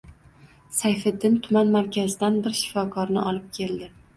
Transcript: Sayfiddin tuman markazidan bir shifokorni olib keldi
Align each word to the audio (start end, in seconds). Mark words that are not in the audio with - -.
Sayfiddin 0.77 1.37
tuman 1.49 1.71
markazidan 1.77 2.41
bir 2.49 2.59
shifokorni 2.63 3.29
olib 3.29 3.53
keldi 3.61 3.93